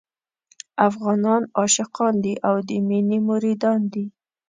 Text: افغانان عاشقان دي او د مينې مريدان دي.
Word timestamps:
افغانان 0.89 1.41
عاشقان 1.59 2.13
دي 2.23 2.33
او 2.47 2.55
د 2.67 2.69
مينې 2.87 3.17
مريدان 3.29 3.79
دي. 3.93 4.05